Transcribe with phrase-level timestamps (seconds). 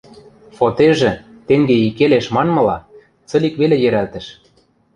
[0.57, 1.11] Фотежӹ,
[1.47, 2.77] «тенге и келеш» манмыла,
[3.29, 4.25] цылик веле йӹрӓлтӹш.